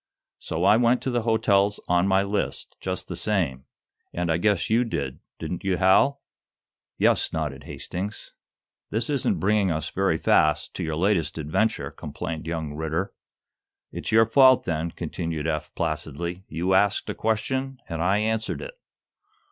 [0.39, 3.65] So I went to the hotels on my list, just the same,
[4.11, 6.23] and I guess you did, didn't you, Hal?"
[6.97, 8.33] "Yes," nodded Hastings.
[8.89, 13.13] "This isn't bringing us, very fast, to your latest adventure," complained young Ridder.
[13.91, 16.45] "It's your fault, then," continued Eph, placidly.
[16.47, 18.73] "You asked a question, and I answered it."